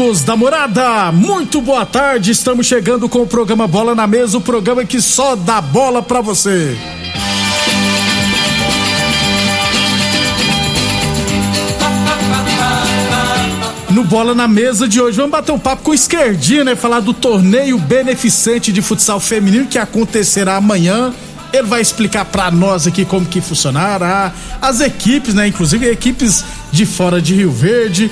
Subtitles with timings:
[0.00, 2.30] Amigos da morada, muito boa tarde.
[2.30, 6.22] Estamos chegando com o programa Bola na Mesa o programa que só dá bola pra
[6.22, 6.74] você.
[13.90, 16.74] No Bola na Mesa de hoje, vamos bater um papo com o Esquerdinha, né?
[16.74, 21.12] Falar do torneio beneficente de futsal feminino que acontecerá amanhã.
[21.52, 25.48] Ele vai explicar para nós aqui como que funcionará, as equipes, né?
[25.48, 28.10] Inclusive equipes de fora de Rio Verde.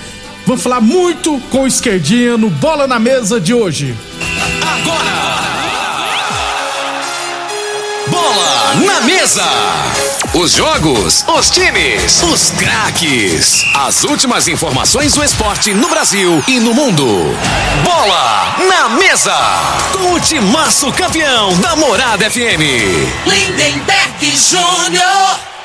[0.48, 3.94] Vamos falar muito com o Esquerdinha no Bola na Mesa de hoje.
[4.62, 5.42] Agora!
[8.08, 9.44] Bola na Mesa!
[10.32, 13.62] Os jogos, os times, os craques.
[13.75, 17.06] As últimas informações do esporte no Brasil e no mundo.
[17.84, 19.37] Bola na Mesa!
[19.92, 22.64] Com o timaço campeão da Morada FM.
[23.26, 25.57] Lindenberg Júnior.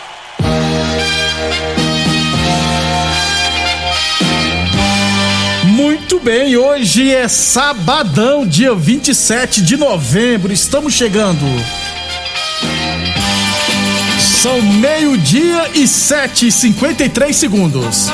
[6.04, 10.52] Muito bem, hoje é sabadão, dia 27 de novembro.
[10.52, 11.46] Estamos chegando.
[14.20, 18.10] São meio-dia e sete e cinquenta e três segundos.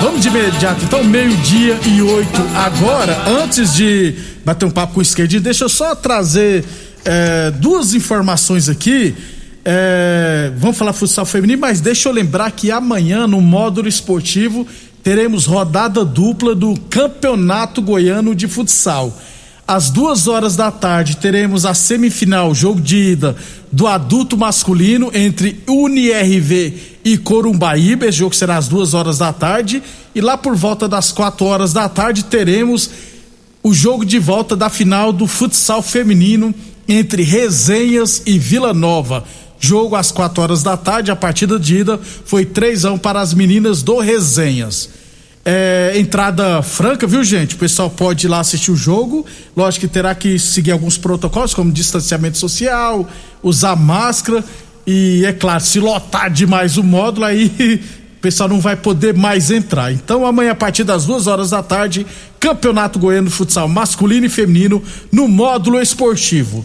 [0.00, 3.22] Vamos de imediato, então, meio-dia e oito agora.
[3.28, 6.64] Antes de bater um papo com o esquerdinho, deixa eu só trazer
[7.04, 9.14] é, duas informações aqui.
[9.62, 14.66] É, vamos falar futsal feminino, mas deixa eu lembrar que amanhã, no módulo esportivo,
[15.02, 19.16] teremos rodada dupla do Campeonato Goiano de Futsal.
[19.66, 23.36] Às duas horas da tarde teremos a semifinal, jogo de ida
[23.70, 26.74] do adulto masculino entre UniRV
[27.04, 28.06] e Corumbaíba.
[28.06, 29.80] Esse jogo será às duas horas da tarde.
[30.12, 32.90] E lá por volta das quatro horas da tarde teremos
[33.62, 36.52] o jogo de volta da final do futsal feminino
[36.88, 39.22] entre Resenhas e Vila Nova.
[39.60, 43.20] Jogo às quatro horas da tarde, a partida de ida foi 3 a 1 para
[43.20, 44.88] as meninas do Resenhas.
[45.44, 47.56] É, entrada franca, viu, gente?
[47.56, 49.24] O pessoal pode ir lá assistir o jogo.
[49.54, 53.06] Lógico que terá que seguir alguns protocolos, como distanciamento social,
[53.42, 54.42] usar máscara.
[54.86, 57.46] E é claro, se lotar demais o módulo, aí
[58.16, 59.92] o pessoal não vai poder mais entrar.
[59.92, 62.06] Então, amanhã, a partir das duas horas da tarde,
[62.38, 64.82] Campeonato Goiano Futsal Masculino e Feminino
[65.12, 66.64] no módulo esportivo.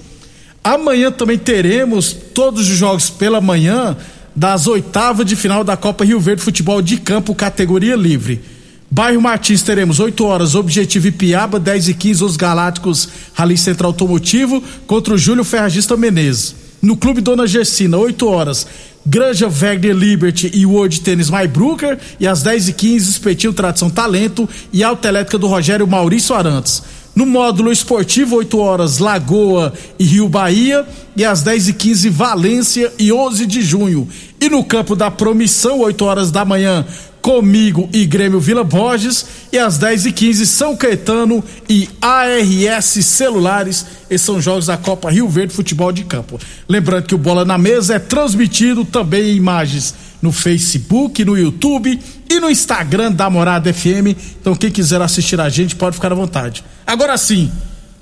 [0.66, 3.96] Amanhã também teremos todos os jogos pela manhã
[4.36, 8.42] das oitavas de final da Copa Rio Verde Futebol de Campo, categoria livre.
[8.90, 14.64] Bairro Martins teremos 8 horas, Objetivo Ipiaba, 10 e 15 os Galácticos Rally Central Automotivo
[14.88, 16.56] contra o Júlio Ferragista Menezes.
[16.82, 18.66] No Clube Dona Gersina, 8 horas,
[19.06, 24.50] Granja Wagner Liberty e World Tênis Maybrucker e às 10 e 15 Espetinho Tradição Talento
[24.74, 26.82] e Alta Elétrica do Rogério Maurício Arantes.
[27.16, 30.86] No módulo esportivo, 8 horas, Lagoa e Rio Bahia.
[31.16, 34.06] E às 10 e 15 Valência e 11 de junho.
[34.40, 36.86] E no campo da Promissão, 8 horas da manhã,
[37.22, 39.26] comigo e Grêmio Vila Borges.
[39.50, 43.86] E às 10 e 15 São Caetano e ARS Celulares.
[44.10, 46.38] Esses são jogos da Copa Rio Verde Futebol de Campo.
[46.68, 52.00] Lembrando que o Bola na Mesa é transmitido também em imagens no Facebook, no YouTube
[52.30, 54.16] e no Instagram da Morada FM.
[54.40, 56.64] Então, quem quiser assistir a gente pode ficar à vontade.
[56.86, 57.52] Agora sim,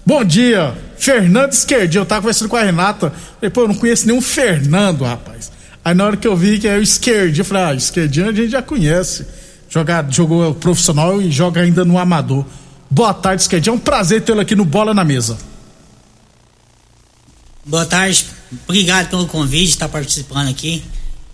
[0.05, 2.01] bom dia, Fernando Esquerdinho.
[2.01, 3.11] Eu tava conversando com a Renata.
[3.35, 5.51] Falei, pô, eu não conheço nenhum Fernando, rapaz.
[5.83, 8.33] Aí na hora que eu vi que é o Esquerdinho, eu falei, ah, Esquerdinho a
[8.33, 9.25] gente já conhece.
[9.69, 12.45] Joga, jogou profissional e joga ainda no amador.
[12.89, 13.73] Boa tarde, Esquerdinho.
[13.73, 15.37] É um prazer tê-lo aqui no Bola na Mesa.
[17.65, 18.25] Boa tarde,
[18.65, 20.83] obrigado pelo convite, estar tá participando aqui.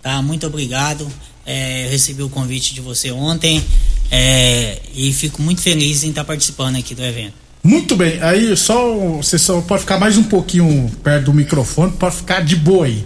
[0.02, 1.06] Tá, muito obrigado.
[1.44, 3.62] É, eu recebi o convite de você ontem
[4.10, 7.34] é, e fico muito feliz em estar participando aqui do evento.
[7.62, 12.10] Muito bem, aí só você só pode ficar mais um pouquinho perto do microfone para
[12.10, 13.04] ficar de boa aí.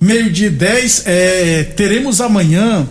[0.00, 2.86] Meio de 10, é, teremos amanhã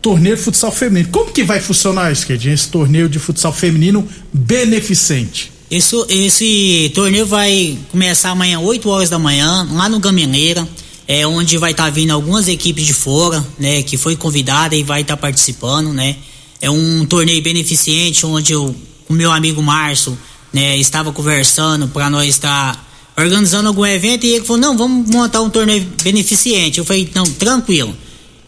[0.00, 1.08] torneio de futsal feminino.
[1.12, 5.52] Como que vai funcionar, Esquerdinha, esse torneio de futsal feminino beneficente?
[5.70, 10.66] Esse, esse torneio vai começar amanhã, 8 horas da manhã, lá no Gameleira.
[11.06, 13.82] É onde vai estar tá vindo algumas equipes de fora, né?
[13.82, 16.16] Que foi convidada e vai estar tá participando, né?
[16.60, 18.74] É um torneio beneficente onde eu,
[19.08, 20.16] o meu amigo Márcio,
[20.52, 20.76] né?
[20.76, 25.40] Estava conversando para nós estar tá organizando algum evento e ele falou, não, vamos montar
[25.42, 26.78] um torneio beneficente.
[26.78, 27.94] Eu falei, não, tranquilo.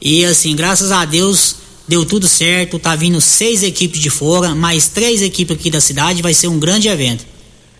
[0.01, 4.89] E assim, graças a Deus deu tudo certo, tá vindo seis equipes de fora, mais
[4.89, 7.34] três equipes aqui da cidade, vai ser um grande evento.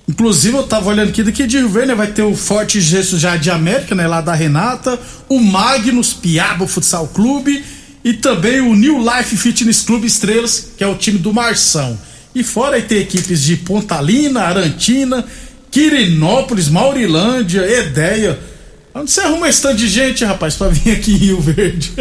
[0.07, 3.17] Inclusive, eu tava olhando aqui daqui de Rio Verde, né, vai ter o Forte Gesso
[3.17, 7.65] de América, né, lá da Renata, o Magnus Piaba Futsal Clube
[8.05, 11.99] e também o New Life Fitness Clube Estrelas, que é o time do Marção.
[12.35, 15.25] E fora aí tem equipes de Pontalina, Arantina,
[15.71, 18.39] Quirinópolis, Maurilândia, Edeia.
[18.95, 21.93] Onde você arruma esse tanto de gente, rapaz, pra vir aqui em Rio Verde?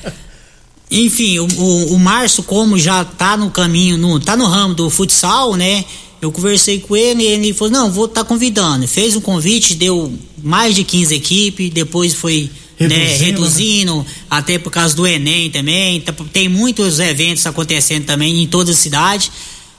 [0.90, 4.90] Enfim, o, o, o Márcio, como já tá no caminho, no, tá no ramo do
[4.90, 5.84] futsal, né?
[6.24, 8.88] Eu conversei com ele e ele falou: não, vou estar tá convidando.
[8.88, 10.12] Fez um convite, deu
[10.42, 14.06] mais de 15 equipes, depois foi reduzindo, né, reduzindo né?
[14.30, 16.00] até por causa do Enem também.
[16.00, 19.30] Tá, tem muitos eventos acontecendo também em toda a cidade.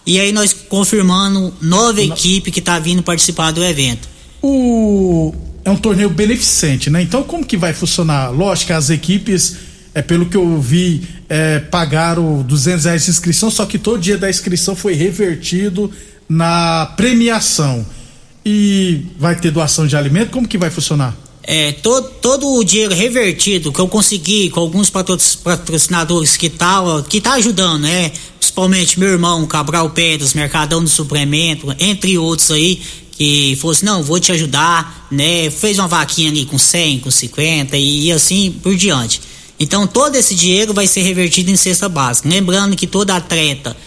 [0.06, 4.07] E aí nós confirmando nova equipe que está vindo participar do evento.
[4.39, 5.33] O
[5.63, 7.01] é um torneio beneficente, né?
[7.01, 8.30] Então como que vai funcionar?
[8.30, 9.56] Lógico que as equipes
[9.95, 14.18] é pelo que eu vi, é, pagaram 200 reais de inscrição, só que todo dia
[14.18, 15.92] da inscrição foi revertido
[16.27, 17.86] na premiação.
[18.45, 20.31] E vai ter doação de alimento?
[20.31, 21.16] Como que vai funcionar?
[21.48, 27.22] É, todo, todo o dinheiro revertido que eu consegui com alguns patrocinadores que tá, que
[27.22, 28.12] tá ajudando, né?
[28.39, 32.81] Principalmente meu irmão Cabral Pedras, Mercadão do Suplemento, entre outros aí,
[33.12, 35.50] que fosse, não, vou te ajudar, né?
[35.51, 39.21] Fez uma vaquinha ali com 100, com 50 e, e assim por diante.
[39.60, 42.28] Então todo esse dinheiro vai ser revertido em cesta básica.
[42.28, 43.78] Lembrando que toda atleta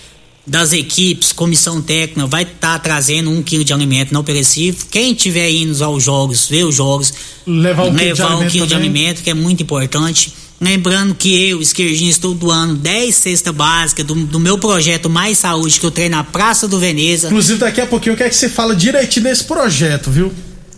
[0.48, 4.80] das equipes, comissão técnica, vai estar tá trazendo um quilo de alimento não perecível.
[4.90, 7.12] Quem tiver indo aos jogos, ver os jogos,
[7.46, 10.32] levar um, levar quilo, de, um quilo de alimento, que é muito importante.
[10.60, 15.78] Lembrando que eu, esquerdinho, estou doando 10 cestas básicas do, do, meu projeto Mais Saúde,
[15.78, 17.28] que eu treino na Praça do Veneza.
[17.28, 20.32] Inclusive, daqui a pouquinho eu quero que você fala direitinho desse projeto, viu?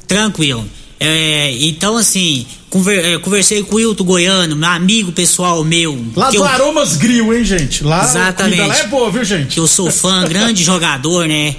[0.06, 0.68] Tranquilo.
[1.02, 5.98] É, então, assim, conver, é, conversei com o Wilton Goiano, meu amigo pessoal meu.
[6.14, 7.82] Lá do Aromas Grill, hein, gente?
[7.82, 8.60] Lá, exatamente.
[8.60, 9.54] Lá é boa, viu, gente?
[9.54, 11.56] Que eu sou fã, grande jogador, né?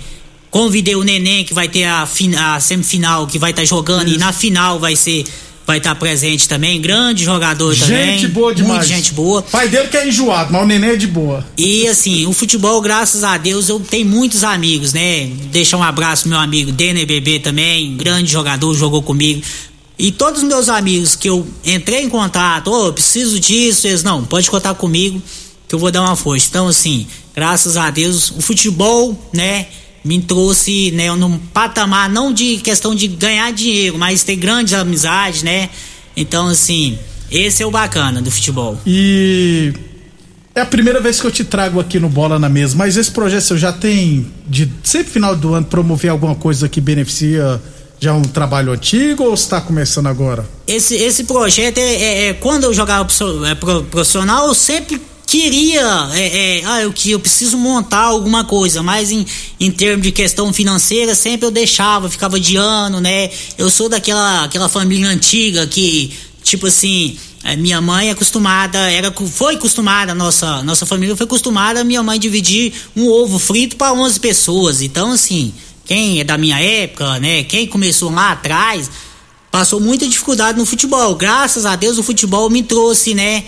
[0.52, 4.18] Convidei o Neném, que vai ter a, a semifinal, que vai estar tá jogando, Isso.
[4.18, 5.24] e na final vai ser
[5.66, 8.20] vai estar tá presente também, grande jogador gente também.
[8.20, 8.80] Gente boa demais.
[8.80, 9.42] Muita gente boa.
[9.42, 11.46] Pai dele que é enjoado, mas o neném é de boa.
[11.58, 15.28] E assim, o futebol, graças a Deus, eu tenho muitos amigos, né?
[15.52, 19.42] Deixar um abraço pro meu amigo Denner Bebê também, grande jogador, jogou comigo.
[19.98, 24.04] E todos os meus amigos que eu entrei em contato, ô, oh, preciso disso, eles,
[24.04, 25.22] não, pode contar comigo
[25.68, 26.48] que eu vou dar uma força.
[26.50, 27.06] Então, assim,
[27.36, 29.68] graças a Deus, o futebol, né,
[30.04, 35.44] me trouxe né, num patamar não de questão de ganhar dinheiro, mas ter grandes amizades,
[35.44, 35.70] né?
[36.16, 36.98] Então, assim,
[37.30, 38.78] esse é o bacana do futebol.
[38.86, 39.74] E
[40.54, 43.12] é a primeira vez que eu te trago aqui no Bola na Mesa, mas esse
[43.12, 47.62] projeto você já tem de sempre final do ano promover alguma coisa que beneficia
[48.00, 50.44] já um trabalho antigo ou está começando agora?
[50.68, 53.08] Esse, esse projeto é, é, é quando eu jogava
[53.90, 59.26] profissional, eu sempre queria, é, é, ah, eu, eu preciso montar alguma coisa, mas em,
[59.60, 63.30] em termos de questão financeira, sempre eu deixava, ficava de ano, né?
[63.58, 66.12] Eu sou daquela aquela família antiga que,
[66.44, 71.84] tipo assim, é, minha mãe é acostumada, era, foi acostumada, nossa, nossa família foi acostumada,
[71.84, 74.82] minha mãe dividir um ovo frito para 11 pessoas.
[74.82, 75.54] Então, assim,
[75.86, 77.44] quem é da minha época, né?
[77.44, 78.90] Quem começou lá atrás,
[79.50, 81.16] passou muita dificuldade no futebol.
[81.16, 83.44] Graças a Deus o futebol me trouxe, né?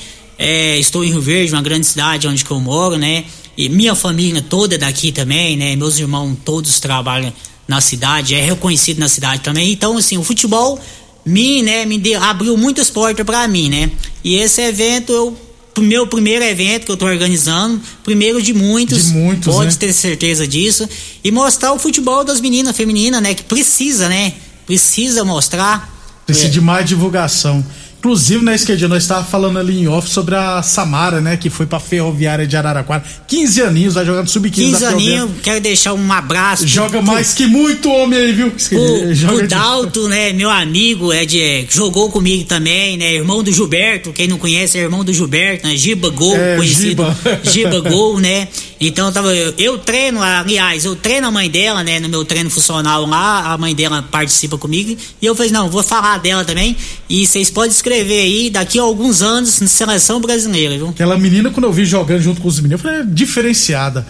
[0.46, 3.24] É, estou em Rio Verde, uma grande cidade onde eu moro, né?
[3.58, 5.74] E minha família toda é daqui também, né?
[5.78, 7.32] Meus irmãos todos trabalham
[7.66, 9.72] na cidade, é reconhecido na cidade também.
[9.72, 10.78] Então, assim, o futebol
[11.26, 13.90] me, né, me deu, abriu muitas portas para mim, né?
[14.22, 15.38] E esse evento eu
[15.80, 19.78] meu primeiro evento que eu tô organizando, primeiro de muitos, de muitos pode né?
[19.80, 20.88] ter certeza disso,
[21.24, 24.34] e mostrar o futebol das meninas femininas, né, que precisa, né?
[24.68, 25.90] Precisa mostrar.
[26.26, 26.52] Precisa é.
[26.52, 27.66] de mais divulgação.
[28.03, 31.65] Inclusive, né, Esquerdinha, nós estávamos falando ali em off sobre a Samara, né, que foi
[31.65, 33.01] pra Ferroviária de Araraquara.
[33.25, 36.67] 15 aninhos, vai jogando sub-15 15 aninhos, quero deixar um abraço.
[36.67, 38.48] Joga pro, mais que muito homem aí, viu?
[38.48, 43.41] O, Joga o Dalto, né, meu amigo, é de, é, jogou comigo também, né, irmão
[43.41, 47.05] do Gilberto, quem não conhece é irmão do Gilberto, né, Giba Gol, é, conhecido.
[47.05, 47.41] Giba.
[47.41, 48.50] Giba Gol, né.
[48.88, 52.25] Então eu tava, eu, eu, treino, aliás, eu treino a mãe dela, né, no meu
[52.25, 56.44] treino funcional lá, a mãe dela participa comigo, e eu falei, não, vou falar dela
[56.44, 56.75] também,
[57.10, 60.90] e vocês podem escrever aí daqui a alguns anos na seleção brasileira, viu?
[60.90, 64.06] Aquela menina, quando eu vi jogando junto com os meninos, eu falei, é diferenciada.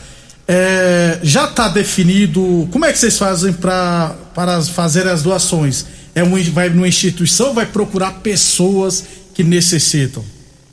[0.47, 4.15] É, já está definido, como é que vocês fazem para
[4.73, 5.85] fazer as doações?
[6.15, 9.03] É um, vai numa instituição, vai procurar pessoas
[9.33, 10.23] que necessitam.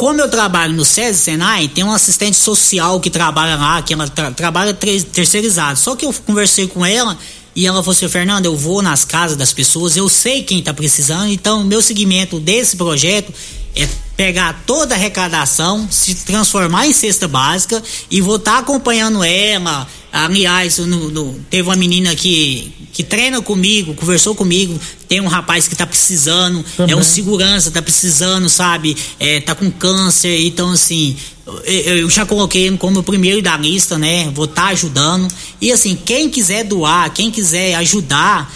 [0.01, 4.09] Como eu trabalho no SESI Senai, tem uma assistente social que trabalha lá, que ela
[4.09, 5.79] tra trabalha terceirizado.
[5.79, 7.19] Só que eu conversei com ela
[7.55, 10.73] e ela falou assim, Fernando, eu vou nas casas das pessoas, eu sei quem está
[10.73, 13.31] precisando, então meu segmento desse projeto
[13.77, 19.23] é pegar toda a arrecadação, se transformar em cesta básica e vou estar tá acompanhando
[19.23, 19.87] ela.
[20.13, 24.79] Aliás, no, no, teve uma menina que, que treina comigo, conversou comigo.
[25.09, 26.95] Tem um rapaz que está precisando, Também.
[26.95, 28.97] é um segurança, está precisando, sabe?
[29.19, 31.17] É, tá com câncer, então assim,
[31.65, 34.31] eu, eu já coloquei ele como o primeiro da lista, né?
[34.35, 35.29] Vou estar tá ajudando.
[35.61, 38.53] E assim, quem quiser doar, quem quiser ajudar,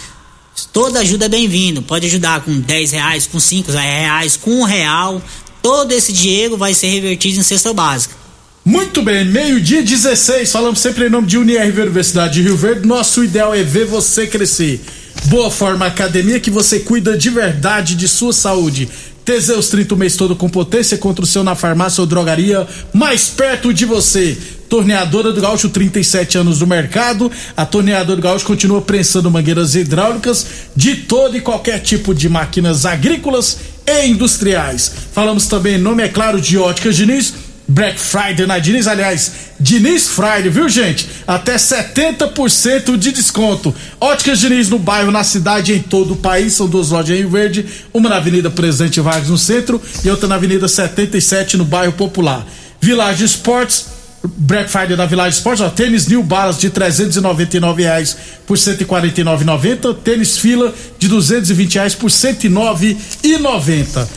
[0.73, 1.81] toda ajuda é bem-vindo.
[1.81, 5.21] Pode ajudar com 10 reais, com 5 reais, com um real
[5.65, 8.15] todo esse dinheiro vai ser revertido em cesta básica.
[8.65, 12.87] Muito bem, meio-dia 16, falamos sempre em nome de UniRV Universidade de Rio Verde.
[12.87, 14.81] Nosso ideal é ver você crescer.
[15.25, 18.89] Boa Forma Academia que você cuida de verdade de sua saúde.
[19.23, 23.27] Teseus 30 o mês todo com potência contra o seu na farmácia ou drogaria mais
[23.27, 24.35] perto de você.
[24.67, 27.31] Torneadora do Gaúcho, 37 anos no mercado.
[27.55, 30.43] A Torneadora do Gaúcho continua prensando mangueiras hidráulicas
[30.75, 34.91] de todo e qualquer tipo de máquinas agrícolas e industriais.
[35.13, 37.44] Falamos também, nome é claro, de Óticas Diniz.
[37.67, 41.07] Black Friday na Diniz, aliás, Diniz Friday, viu gente?
[41.25, 43.73] Até 70% de desconto.
[43.99, 46.53] Óticas Diniz no bairro, na cidade, em todo o país.
[46.53, 50.27] São duas lojas em Rio Verde, uma na Avenida Presidente Vargas no centro e outra
[50.27, 52.45] na Avenida 77 no bairro Popular.
[52.79, 53.95] Village Esportes
[54.37, 60.37] Black Friday da Village Sports, ó, tênis New Balance de 399 reais por 149,90, tênis
[60.37, 64.07] fila de 220 reais por 109,90.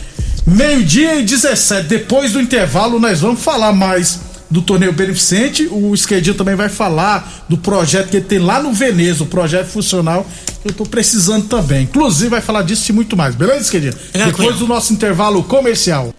[0.49, 6.35] Meio-dia e 17, depois do intervalo nós vamos falar mais do torneio beneficente, o Esquerdinho
[6.35, 10.25] também vai falar do projeto que ele tem lá no Veneza, o projeto funcional
[10.63, 11.83] que eu tô precisando também.
[11.83, 13.93] Inclusive vai falar disso e muito mais, beleza, Esquerdinho?
[14.41, 16.11] Depois do nosso intervalo comercial.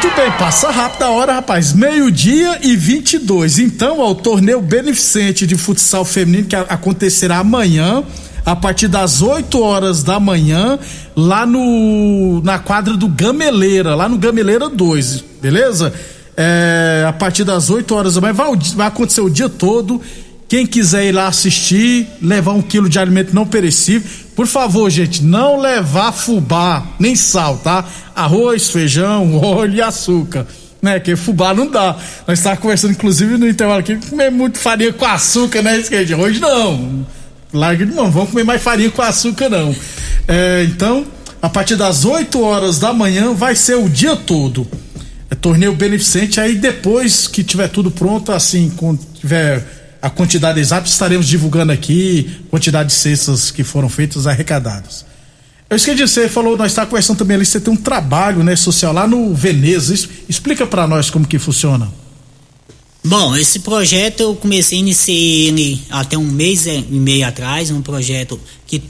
[0.00, 1.72] Muito bem, passa rápido a hora, rapaz.
[1.72, 3.58] Meio-dia e 22.
[3.58, 8.04] Então, ó, o torneio beneficente de futsal feminino que acontecerá amanhã,
[8.46, 10.78] a partir das 8 horas da manhã,
[11.16, 15.92] lá no na quadra do Gameleira, lá no Gameleira 2, beleza?
[16.36, 20.00] É, a partir das 8 horas da manhã, vai, vai acontecer o dia todo.
[20.46, 25.24] Quem quiser ir lá assistir, levar um quilo de alimento não perecível, por favor, gente,
[25.24, 27.84] não levar fubá, nem sal, tá?
[28.14, 30.46] Arroz, feijão, óleo e açúcar.
[30.80, 31.96] Né, que fubá não dá.
[32.24, 36.16] Nós estávamos conversando, inclusive, no intervalo aqui, comer muito farinha com açúcar, né, Esquerdinha?
[36.16, 37.04] Hoje não.
[37.52, 39.74] Larga de mão, vamos comer mais farinha com açúcar, não.
[40.28, 41.04] É, então,
[41.42, 44.68] a partir das 8 horas da manhã vai ser o dia todo.
[45.28, 50.88] É torneio beneficente, aí depois que tiver tudo pronto, assim, quando tiver a quantidade exata
[50.88, 55.04] estaremos divulgando aqui, quantidade de cestas que foram feitas, arrecadadas.
[55.70, 58.56] Eu esqueci de você falou, nós está conversando também ali, você tem um trabalho, né,
[58.56, 59.94] social lá no Veneza.
[60.28, 61.92] Explica para nós como que funciona.
[63.04, 67.82] Bom, esse projeto eu comecei a iniciar ele até um mês e meio atrás, um
[67.82, 68.82] projeto que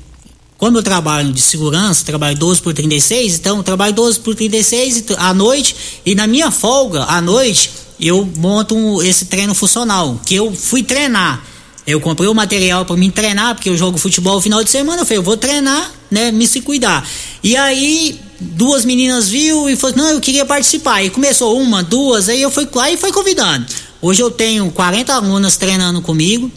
[0.57, 5.05] como eu trabalho de segurança, trabalho 12 por 36, então eu trabalho 12 por 36
[5.17, 10.53] à noite e na minha folga à noite eu monto esse treino funcional, que eu
[10.55, 11.45] fui treinar.
[11.87, 15.03] Eu comprei o material para me treinar, porque eu jogo futebol no final de semana.
[15.03, 16.31] Eu falei, eu vou treinar, né?
[16.31, 17.09] Me se cuidar.
[17.43, 21.03] E aí, duas meninas viu e falou, não, eu queria participar.
[21.03, 23.67] E começou uma, duas, aí eu fui lá e foi convidando.
[24.01, 26.51] Hoje eu tenho 40 alunas treinando comigo,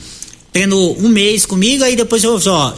[0.52, 2.74] treinou um mês comigo, aí depois eu, ó,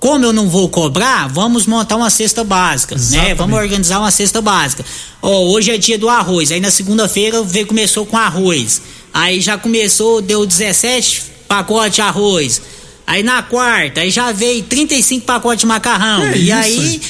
[0.00, 3.00] como eu não vou cobrar, vamos montar uma cesta básica, né?
[3.00, 3.28] Exatamente.
[3.28, 3.34] né?
[3.34, 4.84] Vamos organizar uma cesta básica.
[5.20, 6.52] Oh, hoje é dia do arroz.
[6.52, 8.80] Aí na segunda-feira veio começou com arroz.
[9.12, 12.62] Aí já começou, deu 17 pacotes de arroz.
[13.06, 16.24] Aí na quarta, aí já veio 35 pacotes de macarrão.
[16.24, 16.52] É e isso?
[16.54, 17.00] aí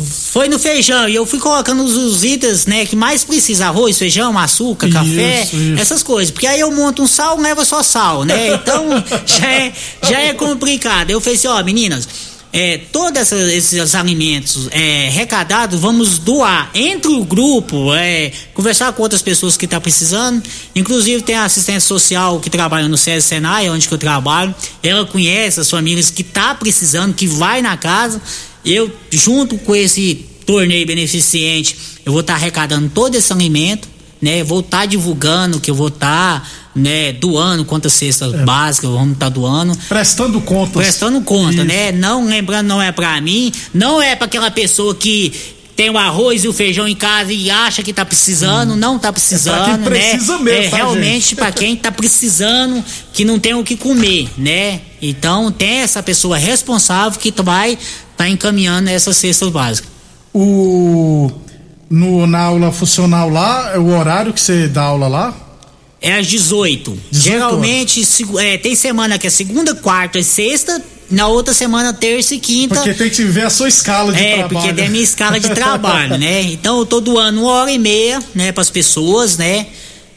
[0.00, 3.98] foi no feijão e eu fui colocando os, os itens, né, que mais precisa, arroz,
[3.98, 5.80] feijão, açúcar, isso, café, isso.
[5.80, 6.30] essas coisas.
[6.30, 8.52] Porque aí eu monto um sal, leva só sal, né?
[8.62, 8.86] Então
[9.26, 9.72] já é,
[10.02, 11.10] já é complicado.
[11.10, 12.08] Eu falei assim, ó, meninas,
[12.52, 19.22] é, todos esses alimentos é, recadados vamos doar entre o grupo, é, conversar com outras
[19.22, 20.42] pessoas que estão tá precisando.
[20.76, 24.54] Inclusive tem a assistente social que trabalha no SESI Senai, onde que eu trabalho.
[24.82, 28.20] Ela conhece as famílias que tá precisando, que vai na casa.
[28.64, 33.88] Eu, junto com esse torneio beneficente, eu vou estar tá arrecadando todo esse alimento,
[34.20, 34.44] né?
[34.44, 38.44] Vou estar tá divulgando que eu vou estar, tá, né, doando quantas cestas é.
[38.44, 39.76] básicas vamos estar tá doando.
[39.88, 40.74] Prestando contas.
[40.74, 41.64] Prestando conta, Isso.
[41.64, 41.92] né?
[41.92, 45.32] Não lembrando, não é para mim, não é para aquela pessoa que
[45.74, 48.76] tem o arroz e o feijão em casa e acha que tá precisando, hum.
[48.76, 50.10] não tá precisando, é pra quem né?
[50.10, 54.28] Precisa mesmo, é tá, realmente para quem tá precisando, que não tem o que comer,
[54.36, 54.80] né?
[55.00, 57.76] Então tem essa pessoa responsável que vai
[58.22, 59.90] tá encaminhando essas cestas básicas.
[60.32, 61.30] O
[61.90, 65.36] no, na aula funcional lá, é o horário que você dá aula lá?
[66.00, 66.90] É às 18.
[66.90, 68.02] 18 Geralmente
[68.38, 72.76] é, tem semana que é segunda, quarta e sexta, na outra semana, terça e quinta.
[72.76, 74.44] Porque tem que ver a sua escala de é, trabalho.
[74.46, 76.42] É, porque tem a minha escala de trabalho, né?
[76.50, 79.66] Então eu tô doando uma hora e meia, né, para as pessoas, né?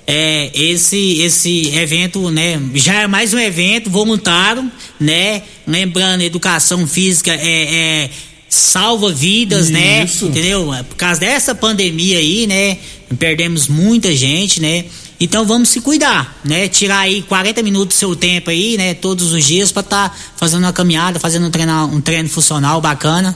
[0.07, 5.41] É, esse esse evento, né, já é mais um evento voluntário, né?
[5.65, 8.09] Lembrando, educação física é, é
[8.47, 10.03] salva vidas, né?
[10.03, 10.25] Isso.
[10.25, 10.31] né?
[10.31, 10.71] Entendeu?
[10.87, 12.77] Por causa dessa pandemia aí, né?
[13.17, 14.85] Perdemos muita gente, né?
[15.19, 16.67] Então vamos se cuidar, né?
[16.67, 18.93] Tirar aí 40 minutos do seu tempo aí, né?
[18.93, 22.81] Todos os dias para estar tá fazendo uma caminhada, fazendo um treino, um treino funcional
[22.81, 23.35] bacana.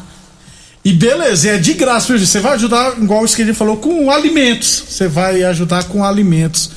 [0.90, 4.86] E beleza, é de graça, você vai ajudar, igual o que falou, com alimentos.
[4.90, 6.72] Você vai ajudar com alimentos.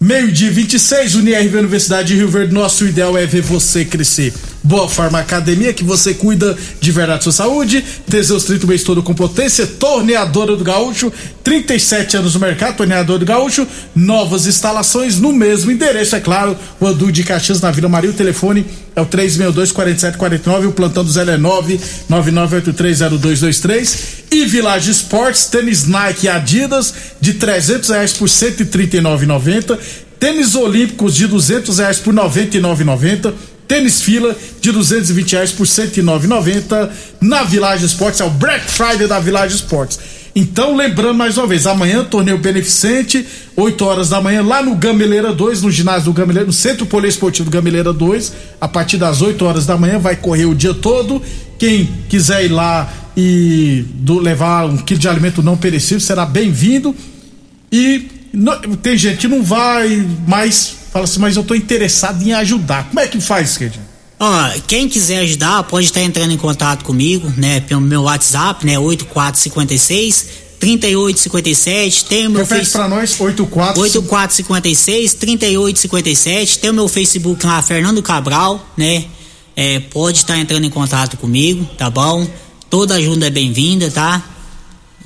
[0.00, 2.54] Meio-dia 26, UniRV Universidade de Rio Verde.
[2.54, 4.32] Nosso ideal é ver você crescer.
[4.62, 7.82] Boa Forma Academia, que você cuida de verdade sua saúde.
[8.08, 9.66] Teseus 30 mês todo com potência.
[9.66, 11.10] Torneadora do Gaúcho,
[11.42, 12.76] 37 anos no mercado.
[12.76, 16.54] Torneadora do Gaúcho, novas instalações no mesmo endereço, é claro.
[16.78, 18.10] O Andu de Caxias na Vila Maria.
[18.10, 20.68] O telefone é o 362-4749.
[20.68, 23.98] O plantão do Zé é 999830223.
[24.30, 29.78] E Village Esportes, tênis Nike Adidas de 300 reais por 139,90.
[30.20, 33.32] Tênis Olímpicos de 200 reais por 99,90
[33.70, 38.20] Tênis fila de 220 reais por 109,90 na Village Esportes.
[38.20, 39.96] É o Black Friday da Village Esportes.
[40.34, 45.32] Então, lembrando mais uma vez, amanhã, torneio beneficente, 8 horas da manhã, lá no Gameleira
[45.32, 49.66] 2, no ginásio do Gameleira, no Centro Poliesportivo Gameleira 2, a partir das 8 horas
[49.66, 51.22] da manhã, vai correr o dia todo.
[51.56, 56.92] Quem quiser ir lá e do, levar um quilo de alimento não perecível será bem-vindo.
[57.70, 58.08] E
[58.82, 62.88] tem gente que não vai, mas fala assim, mas eu tô interessado em ajudar.
[62.88, 63.84] Como é que faz, Kedinho?
[64.18, 68.78] Ó, quem quiser ajudar pode estar entrando em contato comigo, né, pelo meu WhatsApp, né,
[68.78, 72.72] 8456 3857, tem o meu Repete face...
[72.72, 79.06] pra nós, 84 8456 3857, tem o meu Facebook lá, Fernando Cabral, né?
[79.56, 82.28] É, pode estar entrando em contato comigo, tá bom?
[82.68, 84.22] Toda ajuda é bem-vinda, tá?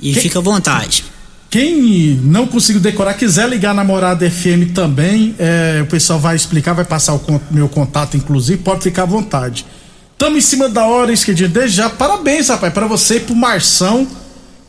[0.01, 0.19] E que...
[0.19, 1.05] fica à vontade.
[1.49, 6.73] Quem não conseguiu decorar, quiser ligar na Morada FM também, é, o pessoal vai explicar,
[6.73, 9.65] vai passar o meu contato, inclusive, pode ficar à vontade.
[10.11, 11.49] Estamos em cima da hora, Esquedinho.
[11.49, 14.07] Desde já, parabéns, rapaz, para você e pro Marção,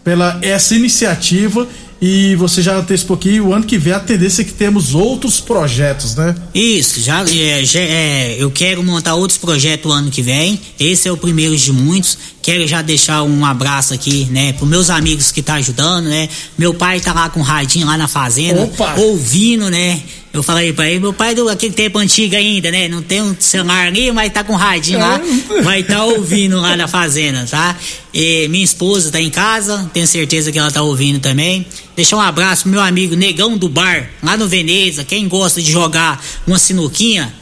[0.04, 1.66] pela essa iniciativa
[2.00, 5.40] e você já antecipou aqui, o ano que vem a tendência é que temos outros
[5.40, 6.34] projetos, né?
[6.54, 10.60] Isso, já, é, já é, eu quero montar outros projetos o ano que vem.
[10.78, 12.18] Esse é o primeiro de muitos.
[12.42, 16.28] Quero já deixar um abraço aqui, né, pros meus amigos que tá ajudando, né?
[16.56, 18.94] Meu pai tá lá com o radinho lá na fazenda, Opa.
[18.96, 20.00] ouvindo, né?
[20.38, 22.88] Eu falei pra ele, meu pai do aquele tempo antigo ainda, né?
[22.88, 25.20] Não tem um celular ali, mas tá com um radinho lá,
[25.58, 25.62] é.
[25.62, 27.76] vai estar tá ouvindo lá na fazenda, tá?
[28.12, 31.66] E minha esposa tá em casa, tenho certeza que ela tá ouvindo também.
[31.94, 35.04] Deixar um abraço pro meu amigo Negão do Bar, lá no Veneza.
[35.04, 37.32] Quem gosta de jogar uma sinuquinha,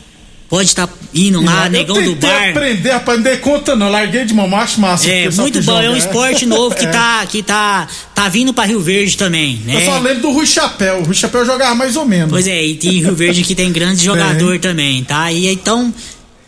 [0.48, 2.50] pode estar tá indo lá, negão do bar.
[2.50, 5.10] aprender, aprender conta não, larguei de mão, macho massa.
[5.10, 6.90] É, muito bom, joga, é um esporte novo que, é.
[6.90, 9.76] tá, que tá, tá vindo pra Rio Verde também, né?
[9.76, 12.30] Eu só lembro do Rui Chapéu, o Rui Chapéu jogava mais ou menos.
[12.30, 15.32] Pois é, e tem Rio Verde que tem grandes jogadores também, tá?
[15.32, 15.92] E então,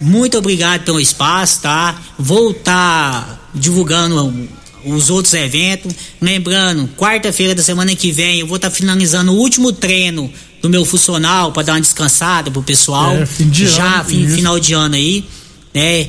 [0.00, 1.98] muito obrigado pelo espaço, tá?
[2.18, 4.48] Vou estar tá divulgando
[4.84, 5.92] os outros eventos.
[6.20, 10.30] Lembrando, quarta-feira da semana que vem eu vou estar tá finalizando o último treino
[10.62, 13.16] do meu funcional para dar uma descansada pro pessoal.
[13.16, 15.24] É, fim de já ano, fim, final de ano aí,
[15.74, 16.08] né?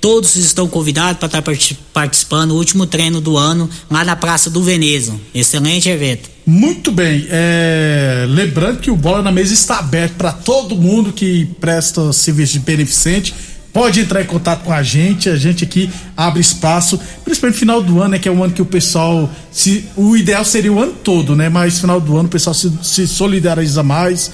[0.00, 4.48] Todos estão convidados para estar tá participando do último treino do ano lá na Praça
[4.48, 5.14] do Veneza.
[5.34, 6.30] Excelente evento.
[6.46, 7.26] Muito bem.
[7.28, 8.24] É...
[8.28, 12.60] Lembrando que o Bola na Mesa está aberto para todo mundo que presta serviço de
[12.60, 13.34] beneficente
[13.78, 17.80] pode entrar em contato com a gente, a gente aqui abre espaço, principalmente no final
[17.80, 20.82] do ano, né, que é um ano que o pessoal se o ideal seria o
[20.82, 24.32] ano todo, né, mas final do ano o pessoal se, se solidariza mais.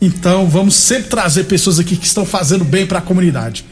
[0.00, 3.66] Então, vamos sempre trazer pessoas aqui que estão fazendo bem para a comunidade.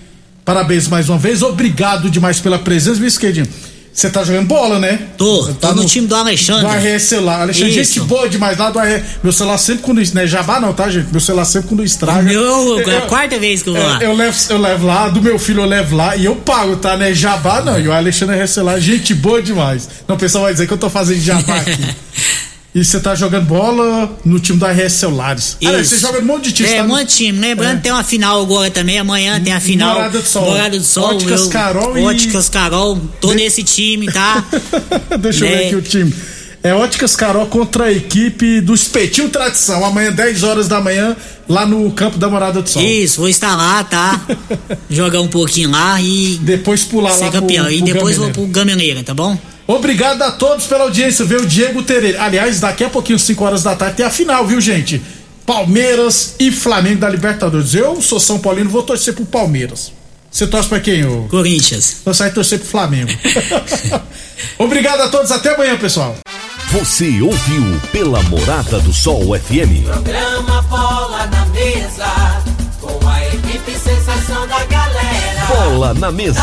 [0.44, 3.48] Parabéns mais uma vez, obrigado demais pela presença, viu, Esquerdinho?
[3.94, 4.98] Você tá jogando bola, né?
[5.16, 6.66] Tô, tá tô no, no, time do Alexandre.
[6.66, 7.42] Do RS celular.
[7.42, 7.94] Alexandre, Isso.
[7.94, 9.02] gente boa demais lá do RS.
[9.22, 10.02] Meu celular sempre quando.
[10.12, 11.12] Não é jabá, não, tá, gente?
[11.12, 12.22] Meu celular sempre quando estraga.
[12.22, 13.98] Meu, é a quarta vez que eu vou é, lá.
[14.02, 16.96] Eu levo, eu levo lá, do meu filho eu levo lá e eu pago, tá?
[16.96, 17.78] Não é jabá, não.
[17.78, 19.88] E o Alexandre RS celular, gente boa demais.
[20.08, 21.94] Não, o pessoal vai dizer que eu tô fazendo jabá aqui.
[22.74, 25.56] E você tá jogando bola no time da RS Celulares.
[25.60, 25.68] Isso.
[25.68, 26.68] Aliás, você joga um monte de time.
[26.68, 27.38] É, tá um monte de time.
[27.38, 27.80] Lembrando, É.
[27.80, 28.98] tem uma final agora também.
[28.98, 29.94] Amanhã tem a final.
[29.94, 30.44] Morada do Sol.
[30.46, 31.14] Morada do Sol.
[31.14, 33.00] Óticas eu- Carol e- Óticas Carol.
[33.20, 34.44] Tô De- nesse time, tá?
[35.20, 35.66] Deixa eu ver Né?
[35.66, 36.12] aqui o time.
[36.64, 39.84] É Óticas Carol contra a equipe do Espetinho Tradição.
[39.84, 41.14] Amanhã, 10 horas da manhã,
[41.48, 42.82] lá no campo da Morada do Sol.
[42.82, 44.20] Isso, vou estar lá, tá?
[44.90, 47.70] Jogar um pouquinho lá e Depois pular lá ser pro, campeão.
[47.70, 49.38] e pro depois vou pro Gameleira, tá bom?
[49.66, 51.44] Obrigado a todos pela audiência, viu?
[51.46, 52.22] Diego Tereira.
[52.22, 55.00] Aliás, daqui a pouquinho, 5 horas da tarde, tem a final, viu, gente?
[55.46, 57.74] Palmeiras e Flamengo da Libertadores.
[57.74, 59.92] Eu sou São Paulino, vou torcer pro Palmeiras.
[60.30, 61.28] Você torce pra quem, ô?
[61.28, 61.98] Corinthians.
[62.04, 63.10] Eu saio torcer pro Flamengo.
[64.58, 66.16] Obrigado a todos, até amanhã, pessoal.
[66.72, 69.84] Você ouviu pela Morada do Sol FM.
[69.84, 72.42] Programa Bola na Mesa,
[72.80, 75.46] com a equipe sensação da galera.
[75.46, 76.42] Bola na mesa.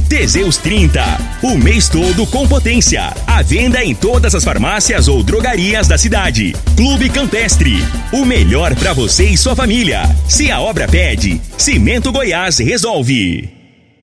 [0.11, 1.01] Teseus 30,
[1.41, 3.13] o mês todo com potência.
[3.25, 6.53] A venda em todas as farmácias ou drogarias da cidade.
[6.75, 7.77] Clube Campestre,
[8.11, 10.01] o melhor pra você e sua família.
[10.27, 13.60] Se a obra pede, Cimento Goiás resolve.